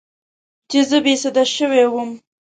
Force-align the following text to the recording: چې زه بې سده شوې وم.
چې 0.69 0.79
زه 0.89 0.97
بې 1.03 1.13
سده 1.23 1.43
شوې 1.55 1.83
وم. 1.93 2.09